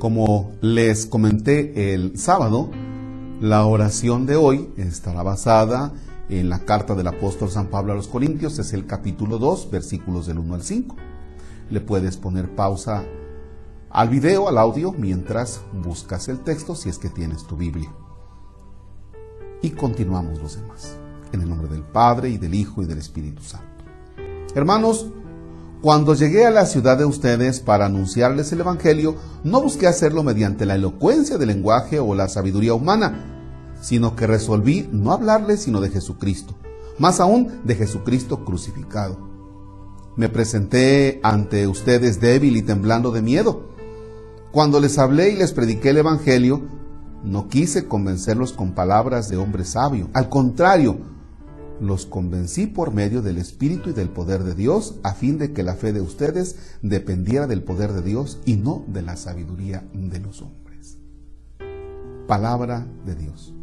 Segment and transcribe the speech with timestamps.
[0.00, 2.70] Como les comenté el sábado,
[3.38, 5.92] la oración de hoy estará basada
[6.30, 10.26] en la carta del apóstol San Pablo a los Corintios, es el capítulo 2, versículos
[10.26, 10.96] del 1 al 5.
[11.68, 13.04] Le puedes poner pausa
[13.90, 17.92] al video, al audio, mientras buscas el texto si es que tienes tu Biblia.
[19.60, 20.96] Y continuamos los demás.
[21.32, 23.84] En el nombre del Padre y del Hijo y del Espíritu Santo.
[24.54, 25.08] Hermanos,
[25.82, 30.66] cuando llegué a la ciudad de ustedes para anunciarles el Evangelio, no busqué hacerlo mediante
[30.66, 35.88] la elocuencia del lenguaje o la sabiduría humana, sino que resolví no hablarles sino de
[35.88, 36.54] Jesucristo,
[36.98, 39.30] más aún de Jesucristo crucificado.
[40.16, 43.70] Me presenté ante ustedes débil y temblando de miedo.
[44.52, 46.60] Cuando les hablé y les prediqué el Evangelio,
[47.24, 50.10] no quise convencerlos con palabras de hombre sabio.
[50.12, 50.98] Al contrario,
[51.80, 55.62] los convencí por medio del Espíritu y del poder de Dios, a fin de que
[55.62, 60.20] la fe de ustedes dependiera del poder de Dios y no de la sabiduría de
[60.20, 60.98] los hombres.
[62.26, 63.54] Palabra de Dios.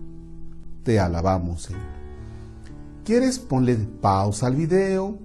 [0.84, 1.82] Te alabamos, Señor.
[3.06, 5.18] ¿Quieres ponle pausa al video?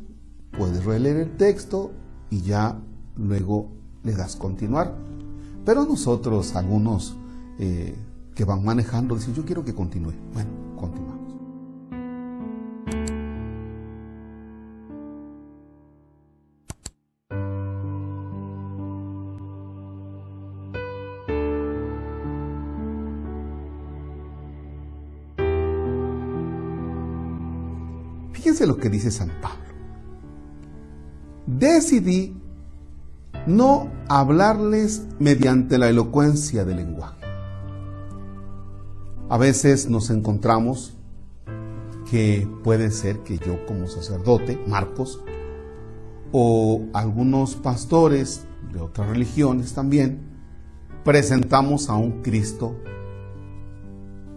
[0.57, 1.93] Puedes releer el texto
[2.31, 2.79] y ya
[3.17, 3.73] luego
[4.05, 4.95] le das continuar.
[5.65, 7.17] Pero nosotros, algunos
[7.59, 7.95] eh,
[8.35, 10.13] que van manejando, dicen, yo quiero que continúe.
[10.33, 11.12] Bueno, continuamos.
[28.53, 29.65] Fíjense lo que dice San Pablo.
[31.47, 32.37] Decidí
[33.47, 37.25] no hablarles mediante la elocuencia del lenguaje.
[39.31, 40.99] A veces nos encontramos
[42.11, 45.25] que puede ser que yo como sacerdote, Marcos,
[46.31, 50.19] o algunos pastores de otras religiones también,
[51.05, 52.77] presentamos a un Cristo,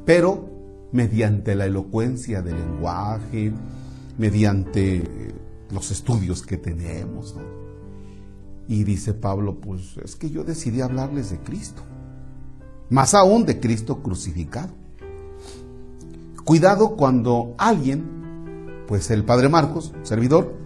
[0.06, 0.50] pero
[0.94, 3.51] mediante la elocuencia del lenguaje,
[4.18, 5.34] mediante
[5.72, 7.36] los estudios que tenemos.
[8.68, 11.84] Y dice Pablo, pues es que yo decidí hablarles de Cristo,
[12.90, 14.74] más aún de Cristo crucificado.
[16.44, 18.06] Cuidado cuando alguien,
[18.88, 20.65] pues el Padre Marcos, servidor,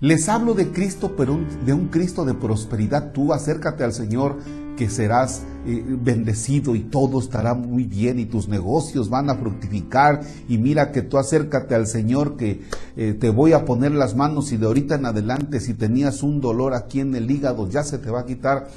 [0.00, 3.12] les hablo de Cristo, pero de un Cristo de prosperidad.
[3.12, 4.38] Tú acércate al Señor
[4.76, 10.22] que serás eh, bendecido y todo estará muy bien y tus negocios van a fructificar
[10.48, 12.62] y mira que tú acércate al Señor que
[12.96, 16.40] eh, te voy a poner las manos y de ahorita en adelante si tenías un
[16.40, 18.68] dolor aquí en el hígado ya se te va a quitar.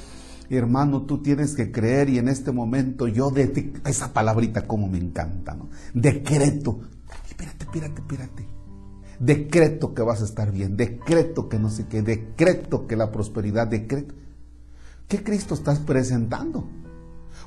[0.50, 4.98] Hermano, tú tienes que creer y en este momento yo de esa palabrita como me
[4.98, 5.70] encanta, ¿no?
[5.94, 6.80] Decreto.
[7.26, 8.63] Espérate, espérate, espérate.
[9.20, 13.66] Decreto que vas a estar bien, decreto que no sé qué, decreto que la prosperidad,
[13.66, 14.14] decreto.
[15.08, 16.64] ¿Qué Cristo estás presentando?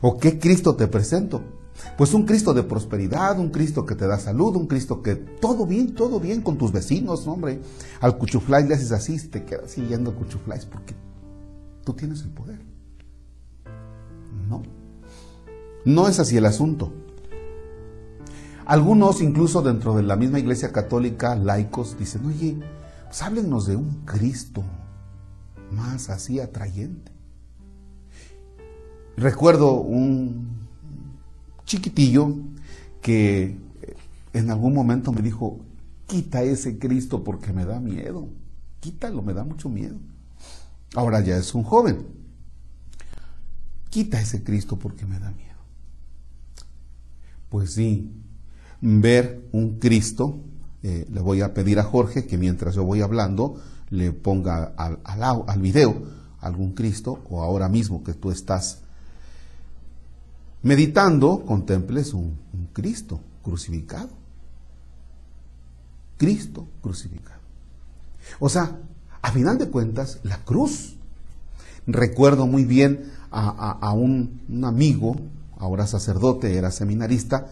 [0.02, 1.42] ¿O qué Cristo te presento?
[1.98, 5.66] Pues un Cristo de prosperidad, un Cristo que te da salud, un Cristo que todo
[5.66, 7.60] bien, todo bien con tus vecinos, hombre.
[8.00, 10.96] Al cuchuflay le haces así, te quedas siguiendo cuchuflay porque
[11.84, 12.60] tú tienes el poder.
[14.50, 14.64] No.
[15.86, 16.92] No es así el asunto.
[18.68, 22.58] Algunos, incluso dentro de la misma iglesia católica, laicos, dicen, oye,
[23.06, 24.62] pues háblenos de un Cristo
[25.72, 27.14] más así atrayente.
[29.16, 30.68] Recuerdo un
[31.64, 32.36] chiquitillo
[33.02, 33.58] que
[34.34, 35.60] en algún momento me dijo,
[36.06, 38.28] quita ese Cristo porque me da miedo,
[38.82, 39.96] quítalo, me da mucho miedo.
[40.94, 42.06] Ahora ya es un joven,
[43.90, 45.48] quita ese Cristo porque me da miedo.
[47.50, 48.12] Pues sí,
[48.82, 50.40] ver un Cristo,
[50.84, 53.56] eh, le voy a pedir a Jorge que mientras yo voy hablando
[53.90, 58.80] le ponga al, al, al video algún Cristo o ahora mismo que tú estás
[60.64, 62.38] meditando, contemples un,
[62.74, 64.10] Cristo crucificado.
[66.18, 67.40] Cristo crucificado.
[68.40, 68.78] O sea,
[69.22, 70.96] a final de cuentas, la cruz.
[71.86, 75.16] Recuerdo muy bien a, un, amigo,
[75.58, 77.48] ahora sacerdote, era seminarista,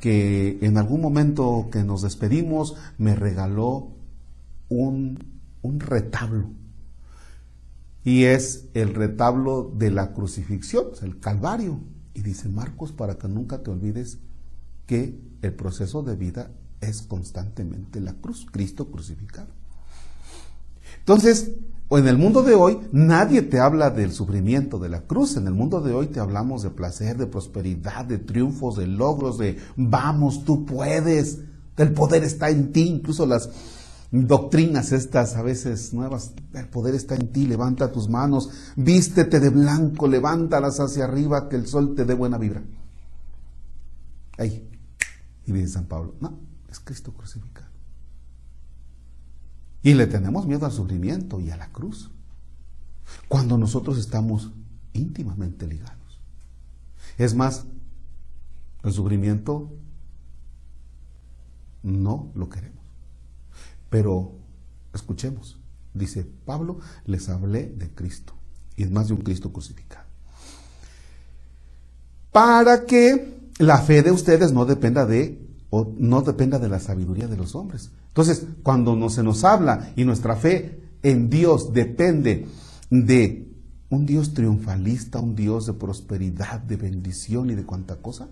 [0.00, 3.92] que en algún momento que nos despedimos me regaló
[4.68, 6.50] un, un retablo.
[8.02, 11.80] Y es el retablo de la crucifixión, el Calvario.
[12.14, 14.18] Y dice Marcos, para que nunca te olvides
[14.86, 16.50] que el proceso de vida
[16.80, 19.48] es constantemente la cruz, Cristo crucificado.
[21.00, 21.52] Entonces,
[21.98, 25.36] en el mundo de hoy nadie te habla del sufrimiento de la cruz.
[25.36, 29.38] En el mundo de hoy te hablamos de placer, de prosperidad, de triunfos, de logros,
[29.38, 31.38] de vamos, tú puedes.
[31.76, 32.82] El poder está en ti.
[32.82, 33.50] Incluso las,
[34.10, 36.32] doctrinas estas a veces nuevas.
[36.54, 41.56] El poder está en ti, levanta tus manos, vístete de blanco, levántalas hacia arriba, que
[41.56, 42.62] el sol te dé buena vibra.
[44.38, 44.68] Ahí.
[45.46, 46.38] Y dice San Pablo, no,
[46.70, 47.69] es Cristo crucificado.
[49.82, 52.10] Y le tenemos miedo al sufrimiento y a la cruz.
[53.28, 54.52] Cuando nosotros estamos
[54.92, 56.20] íntimamente ligados.
[57.16, 57.64] Es más,
[58.82, 59.70] el sufrimiento
[61.82, 62.80] no lo queremos.
[63.88, 64.32] Pero
[64.94, 65.58] escuchemos,
[65.94, 68.34] dice Pablo, les hablé de Cristo,
[68.76, 70.06] y es más de un Cristo crucificado.
[72.32, 77.28] Para que la fe de ustedes no dependa de o no dependa de la sabiduría
[77.28, 77.90] de los hombres.
[78.08, 82.46] Entonces, cuando no se nos habla y nuestra fe en Dios depende
[82.90, 83.48] de
[83.88, 88.28] un Dios triunfalista, un Dios de prosperidad, de bendición y de cuanta cosa,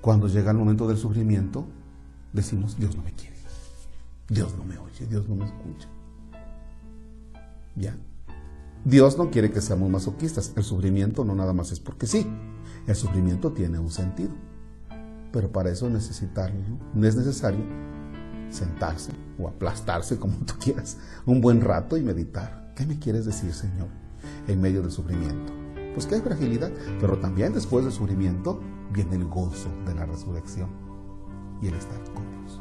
[0.00, 1.66] cuando llega el momento del sufrimiento,
[2.32, 3.36] decimos, Dios no me quiere,
[4.28, 5.88] Dios no me oye, Dios no me escucha.
[7.76, 7.96] ¿Ya?
[8.84, 10.52] Dios no quiere que seamos masoquistas.
[10.56, 12.26] El sufrimiento no nada más es porque sí.
[12.86, 14.30] El sufrimiento tiene un sentido.
[15.34, 16.60] Pero para eso necesitarlo,
[16.94, 17.04] ¿no?
[17.04, 17.58] es necesario
[18.50, 20.96] sentarse o aplastarse, como tú quieras,
[21.26, 22.72] un buen rato y meditar.
[22.76, 23.88] ¿Qué me quieres decir, Señor,
[24.46, 25.52] en medio del sufrimiento?
[25.92, 26.70] Pues que hay fragilidad,
[27.00, 28.60] pero también después del sufrimiento
[28.92, 30.68] viene el gozo de la resurrección
[31.60, 32.60] y el estar con Dios.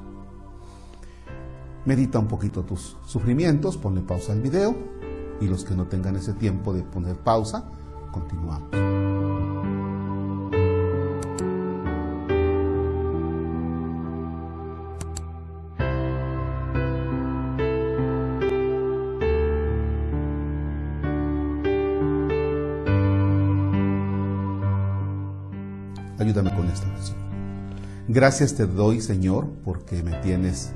[1.86, 4.76] Medita un poquito tus sufrimientos, ponle pausa al video
[5.40, 7.70] y los que no tengan ese tiempo de poner pausa,
[8.12, 8.70] continuamos.
[26.24, 27.18] Ayúdame con esta oración.
[28.08, 30.72] Gracias te doy, Señor, porque me tienes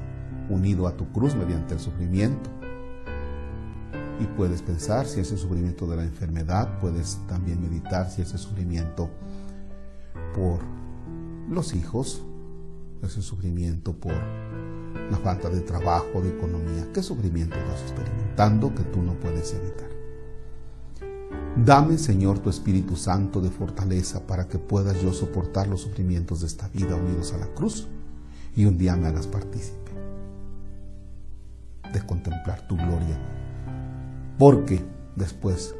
[0.50, 2.50] unido a tu cruz mediante el sufrimiento.
[4.20, 8.34] Y puedes pensar si es el sufrimiento de la enfermedad, puedes también meditar si es
[8.34, 9.10] el sufrimiento
[10.36, 10.60] por
[11.50, 12.24] los hijos,
[13.02, 14.16] ese sufrimiento por
[15.10, 16.92] la falta de trabajo, de economía.
[16.94, 19.97] ¿Qué sufrimiento estás experimentando que tú no puedes evitar?
[21.66, 26.48] Dame, Señor, tu Espíritu Santo de fortaleza para que puedas yo soportar los sufrimientos de
[26.48, 27.88] esta vida unidos a la cruz
[28.56, 29.92] y un día me hagas partícipe
[31.92, 33.18] de contemplar tu gloria.
[34.38, 35.74] Porque después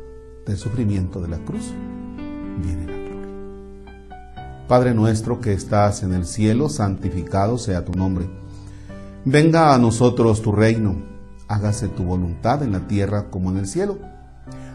[0.48, 1.72] del sufrimiento de la cruz
[2.64, 4.68] viene la gloria.
[4.68, 8.28] Padre nuestro que estás en el cielo, santificado sea tu nombre.
[9.26, 10.96] Venga a nosotros tu reino,
[11.48, 14.17] hágase tu voluntad en la tierra como en el cielo.